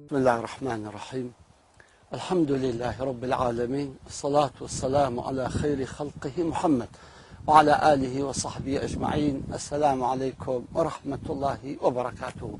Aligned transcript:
بسم 0.00 0.16
الله 0.16 0.34
الرحمن 0.36 0.86
الرحيم 0.86 1.32
الحمد 2.14 2.50
لله 2.50 2.94
رب 3.04 3.24
العالمين 3.24 3.96
الصلاة 4.06 4.50
والسلام 4.60 5.20
على 5.20 5.48
خير 5.48 5.84
خلقه 5.86 6.32
محمد 6.38 6.88
وعلى 7.46 7.94
آله 7.94 8.22
وصحبه 8.22 8.84
أجمعين 8.84 9.44
السلام 9.52 10.04
عليكم 10.04 10.64
ورحمة 10.74 11.18
الله 11.30 11.58
وبركاته 11.82 12.58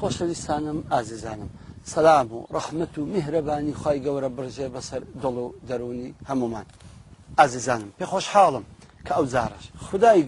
خوش 0.00 0.22
لسانم 0.22 0.84
عزیزانم 0.90 1.48
سلام 1.84 2.28
ورحمة 2.32 2.88
مهرباني 2.96 3.74
خايق 3.74 4.04
مهربانی 4.08 4.50
خواهی 4.54 4.68
بصر 4.68 5.00
برژێ 5.00 5.04
دروني 5.22 5.34
همومان 5.52 5.52
و 5.52 5.52
دەرونی 5.68 6.14
هەمومان 6.28 6.64
عزیزانم 7.38 7.92
پێ 8.00 8.04
خۆشحاڵم 8.04 8.62
کە 9.06 9.12
ئەو 9.16 9.24
زارش 9.24 9.64
خدای 9.88 10.22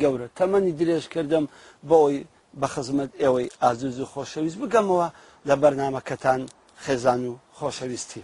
بە 2.59 2.67
خزمەت 2.75 3.11
ئێوەی 3.23 3.49
ئازوز 3.63 3.97
و 4.01 4.07
خۆشەویست 4.13 4.59
بگەمەوە 4.63 5.09
لە 5.49 5.55
بەرنمەکەتان 5.63 6.41
خێزان 6.85 7.21
و 7.31 7.33
خۆشەویستی 7.59 8.23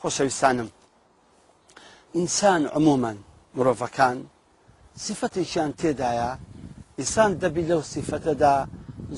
خۆشەویستانم 0.00 0.68
ئینسان 2.16 2.62
عمومان 2.76 3.18
مرۆڤەکان 3.56 4.18
سیفەتێکیان 5.04 5.72
تێدایە 5.80 6.30
ئیسان 7.00 7.30
دەبی 7.42 7.64
لەو 7.70 7.82
سیفەتەدا 7.92 8.54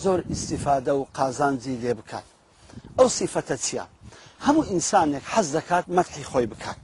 زۆر 0.04 0.20
ئیسیفادە 0.30 0.92
و 0.98 1.02
قازانجی 1.16 1.74
لێ 1.82 1.92
بکات 1.98 2.26
ئەو 2.98 3.08
سیفەتە 3.18 3.56
چییە؟ 3.64 3.84
هەموو 4.46 4.68
ئینسانێک 4.72 5.24
حەز 5.32 5.46
دەکات 5.56 5.84
مەتحی 5.96 6.24
خۆی 6.30 6.46
بکات 6.52 6.80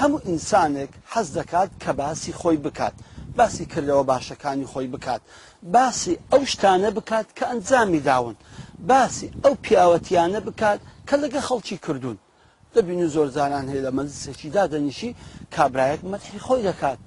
هەموو 0.00 0.24
ئینسانێک 0.28 0.90
حەز 1.12 1.28
دەکات 1.38 1.70
کە 1.82 1.90
باسی 1.98 2.32
خۆی 2.40 2.56
بکات 2.64 2.94
باسی 3.36 3.66
کردەوە 3.66 4.02
باشەکانی 4.06 4.66
خۆی 4.70 4.86
بکات 4.94 5.20
باسی 5.62 6.18
ئەو 6.32 6.42
شتانە 6.52 6.90
بکات 6.98 7.26
کە 7.36 7.42
ئەنجامی 7.50 8.00
داون 8.00 8.36
باسی 8.78 9.30
ئەو 9.44 9.54
پیاوەتیانە 9.64 10.40
بکات 10.46 10.80
کە 11.08 11.14
لەگە 11.22 11.40
خەڵکی 11.48 11.76
کردوون 11.84 12.18
دەبین 12.74 13.06
زۆر 13.14 13.28
زانان 13.36 13.66
هەیە 13.70 13.82
لە 13.86 13.90
مەزسەکی 13.98 14.48
دادەنیشی 14.56 15.10
کابراەک 15.56 16.00
مەتحی 16.12 16.40
خۆی 16.46 16.62
دەکات 16.68 16.98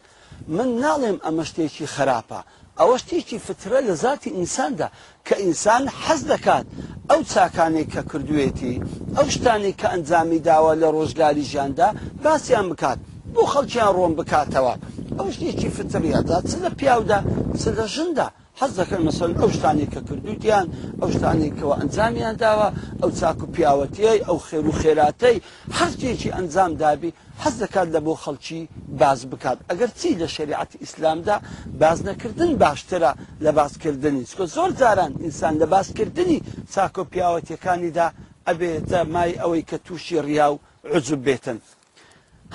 من 0.57 0.69
ناڵێم 0.83 1.17
ئەمە 1.25 1.43
شتێکی 1.49 1.85
خراپە 1.95 2.41
ئەوە 2.79 2.97
شتێکی 3.01 3.37
فترە 3.47 3.79
لە 3.89 3.93
ذاتی 4.03 4.29
ئینساندا 4.37 4.87
کە 5.27 5.35
ئینسان 5.43 5.83
حەز 6.03 6.21
دەکات 6.33 6.65
ئەو 7.09 7.21
چاکانێک 7.33 7.87
کە 7.93 8.01
کردوێتی 8.11 8.73
ئەو 9.17 9.27
شتانی 9.33 9.73
کە 9.79 9.87
ئەنجامی 9.93 10.39
داوە 10.49 10.73
لە 10.81 10.87
ڕۆژگاری 10.95 11.43
ژیاندا 11.51 11.87
باسییان 12.23 12.67
بکات 12.69 12.99
بۆ 13.35 13.41
خەڵکییان 13.53 13.91
ڕۆم 13.97 14.13
بکاتەوە 14.19 14.73
ئەو 15.17 15.27
شتێکی 15.35 15.69
فتریادا 15.77 16.37
چ 16.49 16.51
لە 16.63 16.69
پیادا 16.79 17.19
چ 17.61 17.63
لە 17.77 17.85
ژندا 17.95 18.27
حەز 18.59 18.71
دەکەن 18.79 19.01
مەسن 19.07 19.31
ئەو 19.41 19.49
شتانی 19.55 19.87
کە 19.93 19.99
کردووتیان 20.07 20.65
ئەو 21.01 21.09
شتانێکەوە 21.15 21.73
ئەنجامیان 21.79 22.35
داوە 22.43 22.69
ئەو 23.01 23.11
چاک 23.19 23.39
و 23.43 23.51
پیاوەتیای 23.55 24.19
ئەو 24.27 24.37
خێر 24.47 24.65
و 24.71 24.77
خێراتەی 24.81 25.37
هەرچێکی 25.77 26.33
ئەنجام 26.35 26.71
دابی 26.81 27.11
حەز 27.43 27.55
دەکات 27.63 27.87
لە 27.95 27.99
بۆ 28.05 28.13
خەڵکی 28.23 28.61
باز 29.01 29.19
بکات 29.31 29.57
ئەگەر 29.69 29.89
چی 29.99 30.09
لە 30.21 30.27
شریعەتی 30.35 30.77
ئیسلامدا 30.83 31.35
باز 31.81 31.99
نەکردن 32.07 32.51
باشترە 32.63 33.11
لە 33.45 33.49
بازکردنی 33.59 34.23
چکۆ 34.29 34.45
زۆر 34.55 34.69
جاران 34.79 35.11
ئینسان 35.25 35.53
لە 35.61 35.65
بازکردنی 35.73 36.39
چاک 36.73 36.93
و 36.99 37.03
پیاوەتیەکانیدا 37.13 38.07
ئەبێتە 38.49 38.99
مای 39.13 39.31
ئەوەی 39.41 39.63
کە 39.69 39.77
تووشی 39.85 40.21
ڕیا 40.27 40.47
و 40.51 40.59
عجب 40.95 41.19
بێتن 41.27 41.59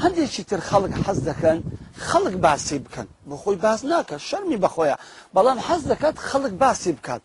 هەندێکی 0.00 0.44
تر 0.50 0.60
خەڵک 0.70 0.92
حەز 1.06 1.18
دەکەن 1.28 1.58
خەڵک 2.08 2.34
باسی 2.44 2.78
بکەن 2.84 3.06
بۆ 3.28 3.36
خۆی 3.42 3.56
باس 3.64 3.80
ناکە 3.92 4.16
شەرمی 4.28 4.58
بەخۆیە 4.64 4.96
بەڵام 5.34 5.58
حەز 5.68 5.82
دەکات 5.90 6.16
خەڵک 6.28 6.52
باسی 6.62 6.92
بکات 6.98 7.22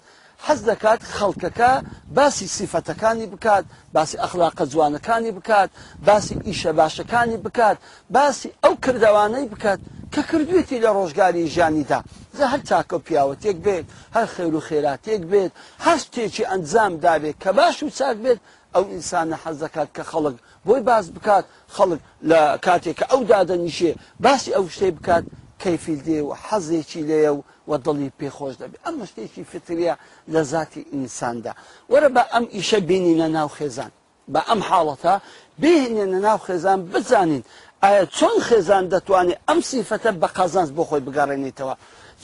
حەز 0.48 0.60
دەکات 0.70 1.00
خەڵکەکە 1.18 1.72
باسی 2.18 2.48
سیفەتەکانی 2.58 3.26
بکات 3.34 3.66
باسی 3.96 4.16
ئەخلاقە 4.24 4.66
جوانەکانی 4.74 5.32
بکات 5.38 5.70
باسی 6.08 6.34
ئیشە 6.48 6.72
باشەکانی 6.80 7.38
بکات 7.46 7.78
باسی 8.16 8.50
ئەو 8.64 8.74
کردوانەی 8.86 9.48
بکات 9.54 9.80
کە 10.14 10.22
کردوێتی 10.30 10.78
لە 10.84 10.90
ڕۆژگاری 10.98 11.48
ژیانیدا 11.56 12.00
زە 12.38 12.46
هەر 12.52 12.62
چاکە 12.70 12.94
و 12.96 13.00
پیاوەتێک 13.08 13.58
بێت 13.66 13.86
هەر 14.16 14.26
خێر 14.34 14.54
و 14.56 14.60
خێراتێک 14.68 15.22
بێت 15.32 15.52
هەر 15.86 15.98
شتێکی 16.06 16.44
ئەنجام 16.52 16.94
دابێت 17.06 17.36
کە 17.44 17.50
باش 17.58 17.76
و 17.84 17.90
چاک 18.00 18.18
بێت 18.24 18.40
ئەو 18.76 18.84
ئینسانە 18.94 19.36
حەز 19.44 19.58
دەکات 19.66 19.90
کە 19.98 20.04
خەڵک 20.12 20.36
بۆی 20.68 20.82
باز 20.82 21.14
بکات 21.16 21.46
خەڵک 21.76 22.00
لە 22.30 22.42
کاتێککە 22.68 23.06
ئەو 23.12 23.22
دادەنیشێ 23.32 23.92
باسی 24.24 24.52
ئەو 24.58 24.66
شتێ 24.76 24.88
بکات 24.98 25.24
کەفیل 25.64 26.00
دێ 26.08 26.20
و 26.28 26.32
حەزێکی 26.48 27.02
لێە 27.10 27.32
و 27.36 27.42
و 27.70 27.74
دڵی 27.86 28.10
پێخۆش 28.20 28.54
دەبێت 28.62 28.82
ئەم 28.86 28.96
شتێکی 29.10 29.44
فتریە 29.52 29.94
لە 30.34 30.42
ذاتی 30.52 30.82
ئینساندا 30.94 31.54
وەرە 31.92 32.10
بە 32.16 32.24
ئەم 32.34 32.46
ئیشە 32.56 32.80
بینینە 32.90 33.28
ناو 33.38 33.50
خێزان 33.58 33.92
بە 34.34 34.42
ئەم 34.50 34.60
حاڵەتە 34.68 35.16
بهێنێنە 35.62 36.20
ناو 36.28 36.40
خێزان 36.48 36.80
بزانین 36.94 37.44
ئایا 37.84 38.04
چۆن 38.18 38.36
خێزان 38.48 38.84
دەتوانێت 38.94 39.40
ئەم 39.50 39.60
سیفەتە 39.70 40.12
بە 40.22 40.28
قازانس 40.38 40.70
بۆ 40.78 40.84
خۆی 40.90 41.02
بگەڕێنیتەوە 41.08 41.76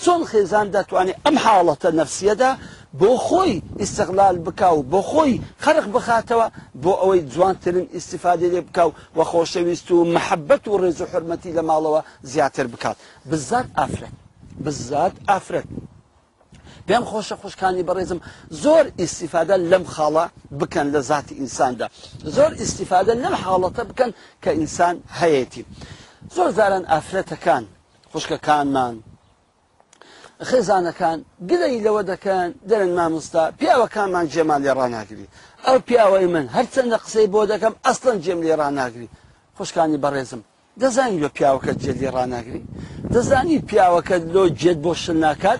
چۆن 0.01 0.21
خێزان 0.31 0.67
دەتوانێت 0.75 1.17
ئەم 1.25 1.35
حاڵەتە 1.43 1.89
نەفسیەدا 1.99 2.51
بۆ 2.99 3.11
خۆی 3.25 3.55
ئیسەغلال 3.81 4.35
بکاو 4.45 4.77
بۆ 4.91 5.01
خۆی 5.09 5.33
خەرق 5.63 5.87
بخاتەوە 5.95 6.47
بۆ 6.83 6.93
ئەوەی 7.01 7.21
جوانترن 7.33 7.85
ئیسیفادی 7.95 8.49
لێ 8.53 8.61
بکاو 8.67 8.89
و 9.17 9.19
خۆشەویست 9.31 9.87
و 9.91 9.97
محەبەت 10.15 10.63
و 10.67 10.79
ڕێز 10.81 10.97
و 11.01 11.05
حرمەتی 11.11 11.51
لە 11.57 11.61
ماڵەوە 11.69 12.01
زیاتر 12.31 12.67
بکات 12.73 12.97
بزات 13.31 13.67
ئافرەت 13.77 14.11
بزات 14.65 15.13
ئافرەت 15.29 15.67
پێم 16.87 17.03
خۆشە 17.11 17.35
خوشکانی 17.41 17.83
بەڕێزم 17.89 18.19
زۆر 18.63 18.85
ئیسیفادە 19.01 19.55
لەم 19.71 19.85
خاڵە 19.95 20.25
بکەن 20.59 20.87
لە 20.95 20.99
ذاتی 21.09 21.35
ئینساندا 21.39 21.87
زۆر 22.35 22.51
ئیسیفادە 22.61 23.13
لەم 23.23 23.35
حاڵەتە 23.43 23.83
بکەن 23.89 24.11
کە 24.43 24.49
ئینسان 24.57 24.95
هەیەی 25.19 25.65
زۆر 26.35 26.49
زاران 26.57 26.83
ئافرەتەکان 26.91 27.63
خوشکەکانمان 28.11 28.95
خێزانەکان 30.51 31.17
گدەی 31.49 31.77
لەوە 31.85 32.01
دەکەن 32.11 32.47
دەرن 32.69 32.91
مامۆستا 32.97 33.43
پیاوەکانمان 33.59 34.25
جێمان 34.33 34.59
لێ 34.65 34.73
ڕناگری 34.79 35.27
ئەو 35.65 35.77
پیاوەی 35.87 36.27
من 36.35 36.45
هەرچەندە 36.57 36.97
قسەی 37.03 37.27
بۆ 37.33 37.41
دەکەم 37.51 37.73
ئەستن 37.85 38.17
جێم 38.23 38.39
لێ 38.45 38.55
ڕناگری 38.61 39.07
خۆشکانی 39.57 39.99
بەڕێزم 40.03 40.41
دەزانی 40.81 41.19
لە 41.23 41.29
پیاوەکە 41.35 41.71
جێ 41.81 41.93
لێ 41.99 42.09
ڕناگری 42.17 42.61
دەزانی 43.13 43.57
پیاوەکە 43.69 44.15
لۆ 44.33 44.43
جێت 44.61 44.77
بۆ 44.85 44.91
شن 45.03 45.17
ناکات 45.25 45.59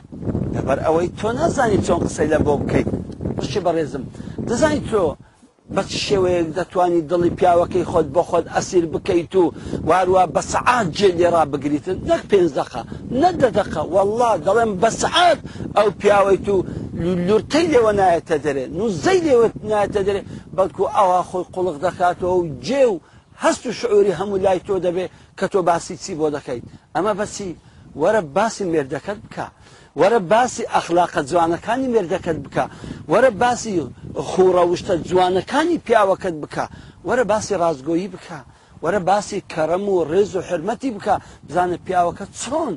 لەبەر 0.55 0.77
ئەوەی 0.85 1.07
تۆ 1.19 1.27
نازانی 1.39 1.77
چۆن 1.85 1.99
قسەی 2.05 2.27
لە 2.33 2.39
بۆ 2.45 2.53
بکەیت 2.61 2.87
بەشی 3.37 3.59
بەڕێزم 3.65 4.03
دەزانی 4.49 4.81
تۆ 4.89 5.03
بە 5.75 5.83
شێوەیەک 6.05 6.47
دەتوانی 6.57 7.01
دڵی 7.11 7.31
پیاوەکەی 7.39 7.85
خۆت 7.91 8.07
بە 8.15 8.23
خۆت 8.29 8.45
ئەسیر 8.55 8.85
بکەیت 8.93 9.33
و 9.35 9.43
وارووە 9.89 10.23
بە 10.35 10.41
سعات 10.53 10.87
جێ 10.97 11.09
لێرا 11.17 11.43
بگریتن 11.51 11.97
نەک 12.09 12.21
پێنج 12.31 12.49
دقە 12.59 12.81
نەدەدەقە 13.21 13.81
والله 13.95 14.31
دەڵێم 14.47 14.71
بە 14.81 14.89
سعات 15.01 15.39
ئەو 15.77 15.87
پیاوەیت 16.01 16.47
و 16.49 16.57
لورتەی 17.27 17.65
لێوە 17.73 17.91
نایەتە 17.99 18.37
دەرێ 18.45 18.65
نوزەی 18.77 19.19
لێوە 19.25 19.47
نایەتە 19.71 20.01
دەرێ 20.07 20.21
بەڵکو 20.57 20.83
ئەوە 20.97 21.19
خۆی 21.29 21.45
قوڵق 21.53 21.77
دەکاتەوە 21.85 22.33
و 22.39 22.49
جێ 22.65 22.83
و 22.91 22.95
هەست 23.43 23.63
و 23.65 23.71
شعوری 23.79 24.17
هەموو 24.19 24.41
لای 24.45 24.59
تۆ 24.67 24.73
دەبێ 24.85 25.05
کە 25.39 25.45
تۆ 25.51 25.59
باسی 25.69 25.95
چی 26.03 26.11
بۆ 26.19 26.27
دەکەیت 26.35 26.63
ئەمە 26.95 27.13
بەسی 27.19 27.49
وەرە 28.01 28.21
باسی 28.35 28.63
مێردەکەت 28.71 29.19
بکە 29.25 29.47
وەرە 30.01 30.19
باسی 30.33 30.63
ئەخلاقە 30.73 31.21
جوانەکانی 31.31 31.89
مێردەکەت 31.93 32.37
بکە 32.45 32.65
وەرە 33.11 33.31
باسی 33.41 33.73
خوڕەوشتە 34.29 34.93
جوانەکانی 35.09 35.77
پیاوەکەت 35.87 36.35
بکە 36.43 36.65
وەرە 37.07 37.23
باسی 37.31 37.53
ڕازگۆیی 37.61 38.13
بکە 38.13 38.39
وەرە 38.83 38.99
باسی 39.09 39.39
کەرەم 39.53 39.85
و 39.89 40.03
ڕێز 40.11 40.31
و 40.35 40.41
حرمەتی 40.49 40.91
بکە 40.95 41.15
بزانە 41.47 41.77
پیاوەکە 41.85 42.25
چۆن 42.39 42.73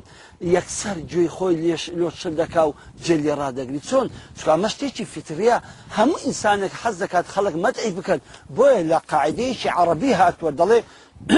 یەکسەر 0.53 0.97
گوێی 1.11 1.29
خۆی 1.35 1.55
لێش 1.61 1.83
لۆچر 1.99 2.31
دەکا 2.41 2.63
و 2.69 2.73
جلی 3.05 3.31
ڕدەگری 3.41 3.81
چۆن 3.89 4.07
چکە 4.37 4.53
مەشتێکی 4.63 5.05
فتریا 5.13 5.57
هەموو 5.97 6.21
ئینسانێک 6.25 6.73
حەز 6.81 6.95
دەکات 7.03 7.25
خەڵک 7.33 7.55
مەتعی 7.63 7.93
بکەن 7.97 8.19
بۆیە 8.57 8.81
لە 8.91 8.97
قاعدەیەکی 9.09 9.69
عربی 9.79 10.17
هاتووە 10.19 10.51
دەڵێ 10.59 10.79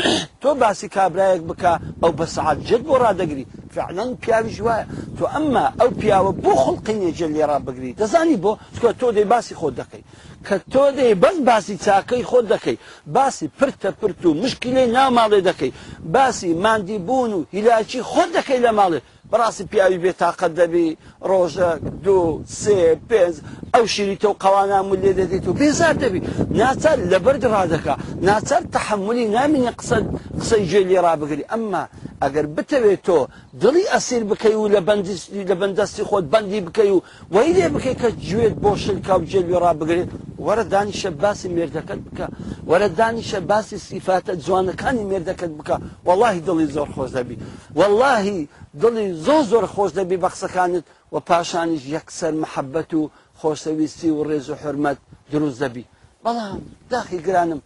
تۆ 0.41 0.49
باسی 0.61 0.87
کابراایەک 0.95 1.43
بکە 1.49 1.71
ئەو 2.03 2.11
بە 2.19 2.25
سعات 2.35 2.57
جد 2.67 2.81
بۆ 2.87 2.95
ڕدەگری 3.03 3.45
فعلەن 3.75 4.09
پیاوی 4.21 4.51
ژواە 4.57 4.79
تۆ 5.17 5.23
ئەمما 5.33 5.65
ئەو 5.79 5.89
پیاوە 5.99 6.31
بۆ 6.43 6.51
خڵقینە 6.63 7.09
جلی 7.19 7.47
ڕابگری 7.51 7.91
دەزانی 8.01 8.37
بۆ 8.43 8.51
چکە 8.75 8.91
تۆ 8.99 9.07
دەی 9.15 9.25
باسی 9.31 9.55
خۆ 9.59 9.69
دەکەی 9.79 10.03
کە 10.47 10.55
تۆ 10.73 10.83
دەی 10.97 11.13
بەند 11.21 11.39
باسی 11.49 11.75
چاکەی 11.85 12.23
خۆ 12.29 12.39
دەکەی 12.53 12.77
باسی 13.15 13.47
پرتە 13.59 13.91
پرت 14.01 14.25
و 14.25 14.33
مشکلەی 14.43 14.87
ناماڵێ 14.95 15.39
دەکەی 15.49 15.71
باسی 16.13 16.53
مادی 16.53 16.97
بوون 16.97 17.33
و 17.33 17.43
هیلاکی 17.55 17.99
خۆ 18.11 18.23
دەکەی 18.35 18.59
لە 18.65 18.71
ماڵ 18.77 18.88
بەڕاستی 19.31 19.63
پیاوی 19.71 19.99
بێتاقەت 20.03 20.51
دەبی 20.59 20.87
ڕۆژە 21.29 21.69
دوو 22.03 22.25
سێ 22.61 22.77
پێنج 23.09 23.35
ئەو 23.73 23.85
شیریتە 23.93 24.27
و 24.29 24.37
قەوانام 24.43 24.85
و 24.89 24.95
لێ 25.01 25.11
دەدەیت 25.19 25.45
و 25.47 25.57
بێزار 25.61 25.95
دەبی 26.03 26.21
ناچار 26.61 26.97
لەبەر 27.11 27.35
ڕادەکە 27.53 27.95
ناچار 28.29 28.61
تحملی 28.75 29.25
نامینی 29.35 29.71
قسە 29.79 29.97
قسەی 30.41 30.63
جێ 30.71 30.81
لێ 30.89 30.99
ڕابگری 31.05 31.43
ئەمما 31.51 31.83
ئەگەر 32.25 32.45
بتەوێت 32.55 33.01
تۆ 33.07 33.17
دڵی 33.63 33.85
ئەسیر 33.93 34.23
بکەی 34.31 34.55
و 34.61 34.65
لە 34.75 34.81
بەندی 34.87 35.15
لە 35.49 35.55
بەندەستی 35.61 36.03
خۆت 36.09 36.25
بەندی 36.33 36.61
بکەی 36.67 36.91
و 36.95 37.01
وەی 37.35 37.49
لێ 37.57 37.67
بکەی 37.75 37.95
کە 38.01 38.09
گوێت 38.27 38.55
بۆ 38.63 38.71
شلکا 38.83 39.13
و 39.19 39.27
جێلوێ 39.31 39.57
ڕابگرێت 39.63 40.09
وەرە 40.45 40.65
دانیشە 40.73 41.09
باسی 41.21 41.49
مێردەکەت 41.55 42.01
بکە 42.07 42.27
وەرە 42.69 42.87
دانیشە 42.99 43.39
باسی 43.51 43.77
سیفاتە 43.87 44.33
جوانەکانی 44.45 45.05
مێردەکەت 45.11 45.51
بکە 45.59 45.75
واللهی 46.07 46.41
دڵی 46.47 46.67
زۆر 46.75 46.89
خۆش 46.95 47.09
دەبی 47.17 47.37
واللهی 47.79 48.37
دڵی 48.81 49.05
زۆر 49.25 49.43
زۆر 49.51 49.65
خۆش 49.73 49.91
دەبی 49.99 50.17
بەخسەکانت 50.25 50.85
و 51.13 51.15
پاشانیش 51.29 51.83
یەکسەر 51.95 52.33
محەبەت 52.43 52.91
و 52.99 53.01
خۆشەویستی 53.39 54.09
و 54.17 54.19
ڕێز 54.29 54.45
و 54.51 54.55
حرمەت 54.61 54.97
دروست 55.31 55.59
دەبی 55.63 55.85
بەڵام 56.25 56.59
داخی 56.91 57.19
گرانم 57.27 57.59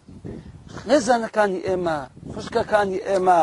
خێزانەکانی 0.82 1.60
ئێمە 1.66 1.96
خوشکەکانی 2.32 2.98
ئێمە 3.08 3.38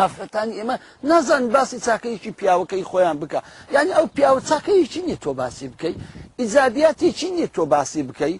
ئافرەتانی 0.00 0.54
ئێمە 0.58 0.76
نازان 1.10 1.44
باسی 1.54 1.78
چاکەیەکی 1.86 2.30
پیاوەکەی 2.38 2.88
خۆیان 2.90 3.16
بکە 3.22 3.40
یعنی 3.74 3.92
ئەو 3.96 4.06
پیاوە 4.16 4.40
چاکەیەکی 4.50 5.02
نیە 5.08 5.16
تۆ 5.24 5.30
باسی 5.40 5.66
بکەی 5.72 5.94
ئیزادیاتێکی 6.40 7.28
نییە 7.36 7.48
تۆ 7.56 7.62
باسی 7.74 8.02
بکەی 8.08 8.34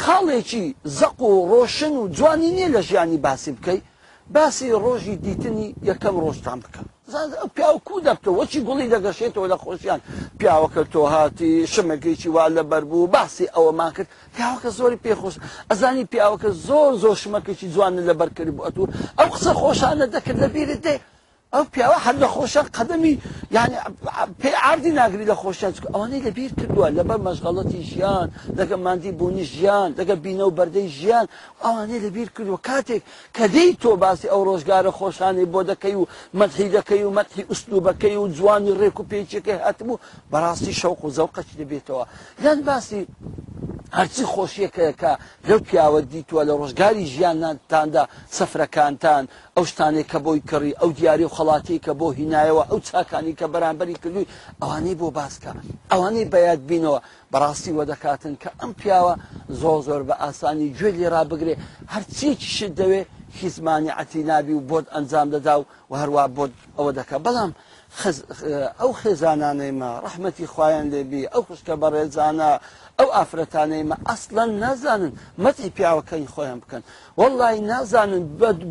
خاڵێکی 0.00 0.64
زەق 0.98 1.18
و 1.30 1.32
ڕۆشن 1.50 1.94
و 2.00 2.02
جوانی 2.16 2.50
نییە 2.56 2.68
لە 2.74 2.80
ژیانی 2.88 3.18
باسی 3.26 3.50
بکەی 3.56 3.80
باسی 4.34 4.68
ڕۆژی 4.84 5.16
دیتنی 5.24 5.68
یەکەم 5.90 6.16
ڕۆژتان 6.24 6.58
بکە 6.64 6.80
پیا 7.54 7.70
و 7.76 7.78
کو 7.88 8.00
دەبتەوە 8.06 8.34
وەچی 8.38 8.60
گوڵی 8.68 8.92
دەگەشێتەوە 8.94 9.50
لە 9.52 9.56
خۆشیان 9.64 10.00
پیاوەکە 10.38 10.82
تۆ 10.92 11.00
هاتی 11.12 11.52
شمەگەیکی 11.72 12.28
وا 12.34 12.46
لەبەر 12.56 12.82
بوو 12.90 13.10
باسی 13.14 13.52
ئەوەمان 13.54 13.90
کرد 13.96 14.08
پیاوەکە 14.34 14.68
زۆری 14.78 15.02
پێخۆش 15.04 15.34
ئەزانی 15.70 16.04
پیاوەکە 16.12 16.48
زۆر 16.66 16.92
زۆر 17.02 17.16
شمەکەی 17.22 17.70
جوان 17.74 17.92
لەبەر 18.08 18.28
کرد 18.36 18.50
بوو 18.56 18.66
ئەتوو 18.66 18.86
ئەو 19.18 19.28
قسە 19.34 19.52
خۆشانە 19.60 20.06
دەکرد 20.14 20.38
لە 20.42 20.48
بیرت 20.54 20.80
دێ 20.86 20.94
ئەو 21.54 21.64
پیاوە 21.74 21.98
هەر 22.06 22.16
لە 22.22 22.28
خۆشە 22.34 22.62
قەدەمی 22.76 23.14
یعنی 23.56 23.76
پێ 24.40 24.50
ئاردی 24.64 24.92
ناگری 25.00 25.24
لە 25.32 25.36
خۆشیان 25.42 25.72
چکە 25.76 25.88
ئەوانەی 25.94 26.24
لەبیر 26.26 26.50
کردووە 26.58 26.86
لەبەر 26.98 27.20
مەشغڵەتی 27.28 27.80
ژیان 27.90 28.26
دەگە 28.58 28.76
مادی 28.86 29.12
بوونی 29.18 29.44
ژیان 29.54 29.88
دەگە 29.98 30.14
بینە 30.24 30.44
و 30.46 30.56
بەردەی 30.58 30.88
ژیان 30.98 31.26
ئەوانەی 31.64 32.02
لەبیر 32.04 32.28
کردووە 32.36 32.58
کاتێک 32.68 33.02
کەدەی 33.36 33.70
تۆ 33.82 33.90
باسی 34.04 34.26
ئەو 34.32 34.42
ڕۆژگارە 34.48 34.92
خۆشانەی 34.98 35.50
بۆ 35.52 35.60
دەکەی 35.70 35.96
و 36.00 36.04
مەتحی 36.38 36.68
دەکەی 36.76 37.04
و 37.08 37.14
مەتحی 37.18 37.46
ئوستوبەکەی 37.50 38.16
و 38.22 38.28
جوانی 38.36 38.74
ڕێک 38.80 38.96
و 39.00 39.08
پێچەکەی 39.10 39.60
هەتبوو 39.66 39.98
بەڕاستی 40.32 40.78
شەوق 40.80 41.00
و 41.04 41.12
زەوقەتی 41.16 41.56
دەبێتەوە 41.60 42.04
یان 42.44 42.58
باسی 42.68 43.00
هەرچی 43.98 44.24
خۆشیەکەکە 44.32 45.12
لەو 45.48 45.60
پیاوە 45.68 46.00
دیتووە 46.12 46.42
لە 46.48 46.52
ڕۆژگاری 46.60 47.04
ژیانتاندا 47.14 48.04
سەفرەکانتان 48.36 49.22
ئەو 49.56 49.64
شتانێک 49.70 50.06
کە 50.12 50.18
بۆی 50.24 50.42
کڕی 50.50 50.72
ئەو 50.80 50.90
دیاری 50.98 51.24
و 51.28 51.34
خڵاتی 51.36 51.82
کە 51.84 51.92
بۆ 51.98 52.06
هینایەوە 52.18 52.64
ئەو 52.70 52.78
چاکانی 52.88 53.34
کە 53.40 53.46
بەرامبەری 53.54 53.96
کردووی 54.02 54.30
ئەوانەی 54.62 54.98
بۆ 55.00 55.08
باسکە 55.18 55.50
ئەوانەی 55.92 56.30
بەیاد 56.34 56.60
بینەوە 56.70 56.98
بەڕاستی 57.32 57.72
وە 57.76 57.84
دەکاتن 57.90 58.34
کە 58.42 58.50
ئەم 58.60 58.72
پیاوە 58.80 59.14
زۆ 59.60 59.72
زۆر 59.86 60.02
بە 60.08 60.14
ئاسانی 60.22 60.74
گوێ 60.78 60.90
لێ 60.98 61.08
ڕابگرێ 61.14 61.54
هەرچی 61.92 62.30
چشت 62.42 62.60
دەوێ 62.80 63.02
هیچ 63.40 63.56
مانیعەتی 63.66 64.22
نابی 64.30 64.54
و 64.56 64.60
بۆت 64.68 64.86
ئەنجام 64.94 65.28
دەدا 65.34 65.54
و 65.60 65.64
و 65.92 65.94
هەروە 66.02 66.24
بۆ 66.36 66.44
ئەوە 66.78 66.90
دەکە 66.98 67.16
بەڵام 67.26 67.52
ئەو 68.80 68.90
خێزانانەیمە 69.00 69.90
ڕحمەتی 70.06 70.46
خۆیان 70.54 70.86
لێبی 70.92 71.22
ئەو 71.32 71.42
خوشکە 71.48 71.74
بەڕێزانە 71.82 72.50
ئەو 72.98 73.08
ئافرەتانەیمە 73.16 73.96
ئەسڵەن 74.08 74.50
نازانن 74.62 75.12
مەتی 75.44 75.68
پیاوەکەی 75.76 76.26
خۆیان 76.34 76.58
بکەن 76.64 76.82
وەڵی 77.20 77.58
نازانن 77.72 78.24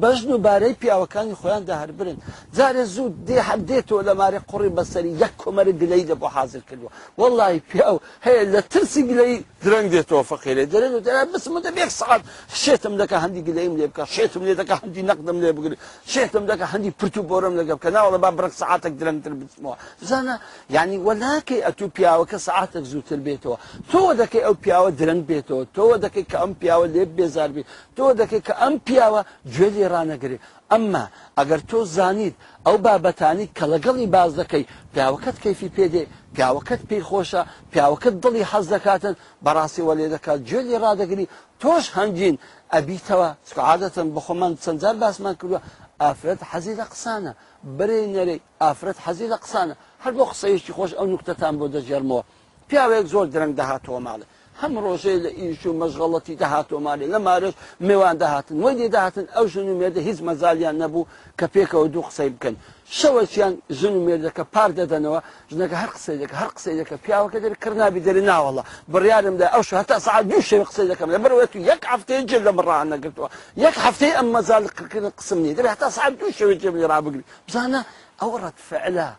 بەژن 0.04 0.32
و 0.34 0.38
بارەی 0.48 0.76
پیاوەکانی 0.82 1.36
خۆیان 1.42 1.64
داهربرن 1.70 2.18
جارێ 2.58 2.84
زوو 2.96 3.08
دێ 3.28 3.38
هەدێتەوە 3.50 4.02
لە 4.08 4.14
مارێ 4.22 4.40
قوڕی 4.50 4.70
بەسەری 4.78 5.12
یەک 5.24 5.34
کۆمەرە 5.42 5.74
گلەی 5.82 6.04
لە 6.10 6.16
بۆ 6.22 6.28
حاضر 6.36 6.62
کردووە 6.70 6.92
وەڵی 7.20 7.60
پیا 7.70 7.90
و 7.94 7.98
هەیە 8.26 8.44
لە 8.54 8.62
ترسی 8.72 9.02
گلەی 9.10 9.38
درەنگ 9.66 9.88
دێتەوە 9.96 10.24
فەقیرێ 10.32 10.64
دەرێن 10.74 10.94
و 10.98 11.02
دەرا 11.08 11.24
بسم 11.34 11.54
دە 11.66 11.72
بێک 11.78 11.92
سعات 12.00 12.22
شێتم 12.64 12.94
دەکە 13.02 13.18
هەندی 13.24 13.42
گلەیم 13.48 13.74
لێ 13.80 13.88
بکە 13.92 14.04
شێتم 14.16 14.42
لێ 14.48 14.54
دەکە 14.62 14.76
هەندی 14.84 15.04
نەقدم 15.10 15.38
لێ 15.44 15.52
بگری 15.58 15.78
شێتم 16.14 16.44
دەکە 16.52 16.66
هەندی 16.74 16.92
پر 17.00 17.08
گرتو 17.12 17.24
بۆرم 17.30 17.54
لەگە 17.60 17.75
کە 17.84 17.90
ناوەڵە 17.94 18.18
با 18.24 18.31
بڕک 18.38 18.54
سعاتێک 18.62 18.94
درەنگتر 19.02 19.34
بچمەوە 19.42 19.78
زانە 20.08 20.36
ینی 20.75 20.98
وەلاکەی 21.08 21.63
ئەتو 21.66 21.88
پیاوەکە 21.96 22.38
سعاتێک 22.48 22.84
زووتر 22.92 23.19
بێتەوە 23.28 23.58
تۆ 23.92 24.02
دەکەی 24.22 24.44
ئەو 24.46 24.56
پیاوە 24.63 24.90
درەنگ 25.00 25.24
بێتەوە 25.31 25.63
تۆ 25.75 25.86
دەکەی 26.04 26.25
کە 26.31 26.38
ئەم 26.42 26.52
پیاوە 26.60 26.86
لێ 26.94 27.04
بێزار 27.18 27.50
بێت 27.56 27.66
تۆ 27.98 28.06
دەکەی 28.22 28.42
کە 28.48 28.54
ئەم 28.62 28.75
پیاوە 28.88 29.22
گوێ 29.54 29.69
لێ 29.75 29.86
ڕانەگرێ 29.94 30.38
ئەمما 30.72 31.06
ئەگەر 31.38 31.62
تۆ 31.69 31.80
زانیت 31.96 32.36
ئەو 32.66 32.75
بابەتانی 32.86 33.48
کە 33.58 33.66
لەگەڵی 33.74 34.08
باز 34.16 34.31
دەکەی 34.42 34.66
پیاوەکەت 34.94 35.38
کەفی 35.44 35.69
پێدێ 35.78 36.04
پیاوەکەت 36.36 36.81
پێی 36.90 37.04
خۆشە 37.10 37.42
پیاوەکەت 37.74 38.16
دڵی 38.24 38.44
حەز 38.52 38.66
دەکاتن 38.74 39.16
بەڕاستی 39.46 39.84
وەلێ 39.88 40.08
دەکات 40.16 40.40
گوێ 40.50 40.62
لێ 40.68 40.78
ڕدەگری 40.86 41.28
تۆش 41.62 41.86
هەنگین 41.98 42.36
ئەبییتەوە 42.76 43.30
سکعادەتن 43.50 44.08
بخۆمان 44.16 44.54
چەندجار 44.64 44.96
باسمان 45.04 45.34
کردووە 45.40 45.60
ئافرەت 46.04 46.42
حەزی 46.52 46.74
لە 46.80 46.86
قسانە 46.92 47.32
برێ 47.78 48.00
نەرەی 48.16 48.40
ئافرەت 48.64 48.98
حەزی 49.06 49.28
لە 49.34 49.38
قسانە 49.44 49.76
هەر 50.04 50.14
بۆ 50.18 50.24
قسەیەکی 50.32 50.76
خۆش 50.78 50.92
ئەو 50.98 51.08
نوکتتان 51.12 51.54
بۆ 51.60 51.66
دەژێرمەوە 51.76 52.24
پیاوێک 52.68 53.06
زۆر 53.14 53.26
درەنگ 53.34 53.54
داهاتەوە 53.60 54.00
ماڵێ 54.08 54.26
هەم 54.62 54.74
ڕۆژێ 54.86 55.13
لە 55.24 55.31
ئیش 55.40 55.62
و 55.66 55.74
مەژغەڵەتی 55.81 56.34
داهاتۆماری 56.42 57.08
لە 57.13 57.19
مارش 57.28 57.54
میوان 57.88 58.16
داهاتن 58.24 58.58
وەی 58.63 58.75
دێداهاتن 58.80 59.25
ئەو 59.36 59.46
ژن 59.54 59.66
و 59.69 59.75
مێدە 59.81 60.00
هیچ 60.08 60.19
مەزالیان 60.28 60.75
نەبوو 60.81 61.08
کە 61.40 61.46
پێکەوە 61.54 61.88
دوو 61.94 62.04
قسەی 62.10 62.30
بکەن 62.36 62.56
شەوەچیان 63.00 63.54
ژن 63.80 63.94
و 63.98 64.02
مێردەکە 64.08 64.44
پار 64.54 64.69
دەدەنەوە 64.80 65.19
ژنەکە 65.52 65.75
هەر 65.81 65.90
قسەیەکە 65.96 66.36
هەر 66.42 66.50
قسەیەکە 66.56 66.96
پیاوەکە 67.06 67.38
دەر 67.44 67.54
کردنابی 67.63 68.02
دەری 68.08 68.24
ناوەڵە 68.31 68.63
بڕیارمدا 68.94 69.48
ئەو 69.54 69.63
هەتا 69.81 69.96
سعات 70.06 70.25
دوو 70.31 70.42
شێ 70.50 70.58
قسەی 70.69 70.88
دەکەم 70.92 71.10
لە 71.16 71.19
بەرەوە 71.24 71.46
تو 71.52 71.58
یەک 71.72 71.81
هەفتەیە 71.92 72.22
جل 72.30 72.42
لە 72.48 72.52
مڕان 72.58 72.88
نەگرتووە 72.94 73.30
یەک 73.66 73.75
هەفتەیە 73.86 74.13
ئەم 74.18 74.28
مەزالکردن 74.36 75.06
قسم 75.19 75.40
نیە 75.44 75.54
دەر 75.58 75.66
هەتا 75.74 75.88
سعات 75.98 76.13
دوو 76.19 76.30
شەوێ 76.38 76.56
جێبی 76.62 76.88
ڕابگری 76.92 77.24
بزانە 77.48 77.81
ئەو 78.22 78.31
ڕەت 78.44 78.58
فعلە 78.69 79.10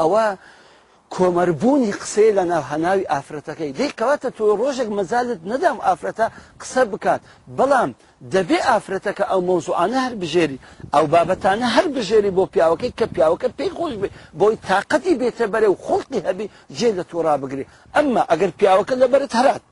ئەوە 0.00 0.24
کۆمەربوونی 1.16 1.92
قسەی 2.00 2.32
لە 2.38 2.44
ناوهەناوی 2.52 3.08
ئافرەتەکەی 3.12 3.72
دیکەواتە 3.80 4.28
تۆ 4.36 4.44
ڕۆژێک 4.60 4.88
مەزالت 4.98 5.40
نەدام 5.50 5.76
ئافرەتە 5.86 6.26
قسە 6.60 6.82
بکات 6.92 7.20
بەڵام 7.58 7.90
دەبێ 8.34 8.58
ئافرەتەکە 8.68 9.24
ئەو 9.30 9.40
مۆزوعانە 9.48 9.98
هەر 10.06 10.14
بژێری 10.22 10.58
ئەو 10.94 11.04
بابەتانە 11.12 11.68
هەر 11.76 11.86
بژێری 11.96 12.34
بۆ 12.36 12.44
پیاوەکەی 12.52 12.96
کە 12.98 13.06
پیاوەکە 13.14 13.48
پێی 13.58 13.70
خۆش 13.76 13.94
بێ 14.00 14.08
بۆی 14.40 14.56
تااقەتی 14.66 15.18
بێتە 15.20 15.46
بەرێ 15.52 15.68
و 15.70 15.76
خڵقی 15.86 16.24
هەبی 16.28 16.46
جێ 16.78 16.90
لە 16.98 17.04
تۆ 17.10 17.16
ڕابگری 17.26 17.68
ئەمما 17.96 18.22
ئەگەر 18.30 18.50
پیاوەکە 18.58 18.94
لەبەرت 19.02 19.32
هەرات 19.40 19.62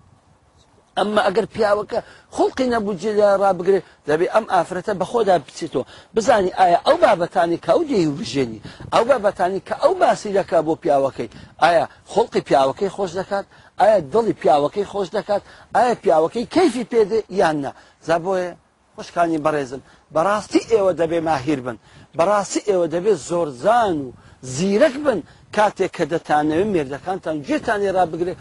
ئەمە 1.01 1.23
ئەگەر 1.27 1.47
پیاوەکە 1.55 1.99
خڵقی 2.37 2.67
نەبووجێ 2.75 3.11
ڕابگرێت 3.43 3.85
دەبێ 4.09 4.27
ئەم 4.35 4.47
ئافرەتە 4.53 4.93
بەخۆدا 5.01 5.37
بچێتەوە 5.47 5.85
بزانی 6.17 6.51
ئایا 6.61 6.79
ئەو 6.87 6.97
بابەتانی 7.05 7.59
کە 7.65 7.71
ئەو 7.75 7.83
دێی 7.91 8.07
وژێنی 8.19 8.61
ئەو 8.95 9.05
بابەتانی 9.11 9.61
کە 9.69 9.75
ئەو 9.83 9.93
باسی 10.01 10.31
دەکا 10.39 10.59
بۆ 10.67 10.75
پیاوەکەی 10.83 11.29
ئایا 11.63 11.85
خڵقی 12.13 12.43
پیاوەکەی 12.49 12.91
خۆش 12.97 13.11
دەکات 13.21 13.47
ئایا 13.81 13.97
دڵی 14.13 14.35
پیاوەکەی 14.41 14.87
خۆش 14.93 15.09
دەکات 15.19 15.43
ئایا 15.77 15.95
پیاوەکەی 16.05 16.45
کەفی 16.55 16.85
پێدێ 16.93 17.19
یاننا 17.41 17.71
زە 18.07 18.17
بۆیە 18.25 18.51
خوشکانی 18.97 19.43
بەڕێزن 19.45 19.81
بەڕاستی 20.15 20.61
ئێوە 20.73 20.93
دەبێ 21.01 21.19
ماهیر 21.29 21.61
بن 21.67 21.77
بەڕاستی 22.19 22.61
ئێوە 22.69 22.87
دەبێت 22.95 23.19
زۆرزان 23.29 23.95
و 24.05 24.09
زیرەک 24.55 24.95
بن 25.07 25.19
کاتێک 25.57 25.91
کە 25.97 26.05
دەتانەوێت 26.13 26.69
مێردەکانتان 26.75 27.37
گوێتانی 27.47 27.91
ڕابگرێت 27.97 28.39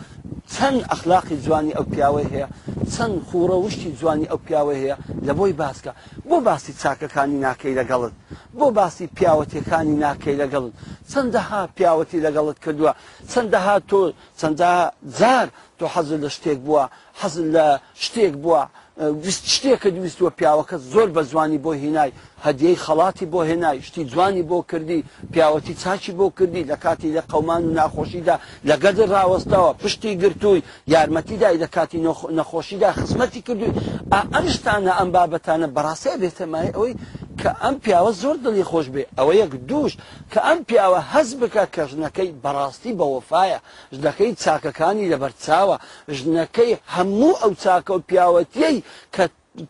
چەند 0.54 0.80
ئەخلاقی 0.89 1.38
جوانی 1.46 1.74
ئەو 1.78 1.86
پیاوە 1.94 2.24
هەیە 2.34 2.48
چەند 2.94 3.16
خوڕە 3.28 3.58
وشتی 3.66 3.92
جوانی 4.00 4.28
ئەو 4.32 4.39
پیاوە 4.46 4.74
هەیە 4.82 4.96
لە 5.28 5.34
بۆی 5.38 5.54
باسکە 5.62 5.92
بۆ 6.30 6.36
باسی 6.48 6.72
چاکەکانی 6.82 7.38
ناکەی 7.46 7.74
لەگەڵت 7.80 8.13
بۆ 8.60 8.68
باسی 8.78 9.06
پیاوەتیەکانی 9.18 9.96
ناکەی 10.06 10.38
لەگەڵت 10.42 10.74
چەندەها 11.12 11.62
پیاوەتی 11.78 12.20
لەگەڵت 12.25 12.58
کردووە 12.63 12.94
چەندەها 13.32 13.75
تۆ 13.89 14.01
چەندە 14.39 14.72
جار 15.20 15.48
تۆ 15.78 15.86
حەزل 15.94 16.20
لە 16.25 16.30
شتێک 16.36 16.58
بووە 16.66 16.84
حەزل 17.22 17.48
لە 17.56 17.68
شتێک 18.04 18.34
بووە 18.44 18.63
شتێکە 19.53 19.89
دویستوە 19.96 20.29
پیاوەکە 20.38 20.77
زۆر 20.91 21.10
بە 21.15 21.22
زوانی 21.32 21.60
بۆ 21.63 21.72
هینای 21.84 22.12
هەدیەی 22.46 22.82
خەڵاتی 22.86 23.25
بۆ 23.32 23.39
هێنای 23.50 23.77
شتی 23.88 24.01
جوانی 24.12 24.44
بۆ 24.50 24.58
کردی 24.72 25.00
پیاوەتی 25.34 25.74
چاچی 25.84 26.12
بۆ 26.20 26.25
کردی 26.38 26.63
لە 26.72 26.75
کاتی 26.84 27.10
لە 27.18 27.22
قەمان 27.32 27.62
و 27.65 27.72
ناخۆشیدا 27.79 28.36
لە 28.70 28.75
گەدر 28.84 29.08
ڕاوەستەوە 29.15 29.72
پشتی 29.82 30.12
گرتووی 30.24 30.62
یارمەتیدای 30.94 31.58
لە 31.63 31.68
کاتی 31.75 32.00
نەخۆشیدا 32.39 32.89
خزمەتی 33.00 33.41
کردووی 33.48 33.74
ئەمشتانە 34.36 34.91
ئەم 35.00 35.10
بابەتانە 35.15 35.68
بەڕاستە 35.75 36.12
بێتەمای 36.22 36.70
ئەوەی 36.75 36.94
کە 37.41 37.51
ئەم 37.63 37.75
پیاوە 37.84 38.12
زۆر 38.22 38.36
دڵی 38.46 38.65
خۆش 38.69 38.86
بێ 38.93 39.03
ئەوە 39.17 39.34
یەک 39.41 39.51
دووش 39.69 39.93
کە 40.31 40.39
ئەم 40.48 40.60
پیاوە 40.69 41.00
هەز 41.13 41.29
بکە 41.41 41.63
کە 41.75 41.84
ژنەکەی 41.91 42.29
بەڕاستی 42.43 42.93
بەوەفاایە 43.00 43.60
ژنەکەی 43.96 44.31
چاکەکانی 44.43 45.10
لەبەرچاوە 45.13 45.75
ژنەکەی 46.17 46.72
هەموو 46.96 47.34
ئەو 47.41 47.51
چاکە 47.63 47.91
و 47.96 48.00
پیاوەتیەی 48.10 48.77
کە 49.15 49.24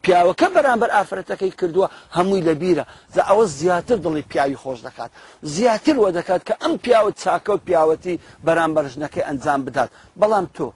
پیاوەکە 0.03 0.47
بەرامبەر 0.55 0.89
ئافرەتەکەی 0.95 1.51
کردووە 1.59 1.87
هەمووی 2.17 2.45
لە 2.47 2.53
بیرە 2.61 2.85
زە 3.15 3.21
ئەوە 3.29 3.45
زیاتر 3.59 3.97
دڵی 4.05 4.23
پیاوی 4.31 4.59
خۆش 4.63 4.79
دەکات 4.87 5.11
زیاتر 5.55 5.95
وە 6.03 6.09
دەکات 6.17 6.41
کە 6.47 6.53
ئەم 6.61 6.73
پیاوە 6.83 7.11
چاکە 7.23 7.49
و 7.55 7.59
پیاوەتی 7.67 8.15
بەرامبەرژنەکەی 8.45 9.25
ئەنجام 9.27 9.61
بدات 9.67 9.89
بەڵام 10.19 10.45
تۆ 10.57 10.67